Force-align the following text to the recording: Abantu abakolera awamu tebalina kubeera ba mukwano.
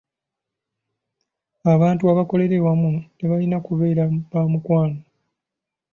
Abantu 1.73 2.03
abakolera 2.11 2.55
awamu 2.59 2.91
tebalina 3.17 3.57
kubeera 3.67 4.03
ba 4.31 4.41
mukwano. 4.51 4.99